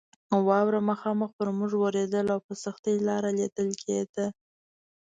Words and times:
واوره 0.47 0.79
مخامخ 0.89 1.29
پر 1.37 1.47
موږ 1.57 1.71
ورېدله 1.77 2.31
او 2.35 2.39
په 2.47 2.53
سختۍ 2.63 2.95
لار 3.07 3.23
لیدل 3.37 3.69
کېده. 3.83 4.25